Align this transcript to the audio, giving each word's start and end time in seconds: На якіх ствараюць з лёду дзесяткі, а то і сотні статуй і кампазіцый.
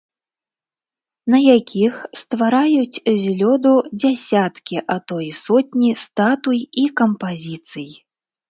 На 1.33 1.39
якіх 1.57 1.93
ствараюць 2.21 3.01
з 3.25 3.35
лёду 3.41 3.73
дзесяткі, 4.01 4.77
а 4.95 4.97
то 5.13 5.21
і 5.27 5.31
сотні 5.45 5.91
статуй 6.05 6.59
і 6.87 6.91
кампазіцый. 7.05 7.89